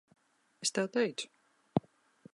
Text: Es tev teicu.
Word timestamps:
Es 0.67 0.71
tev 0.77 0.89
teicu. 0.95 1.29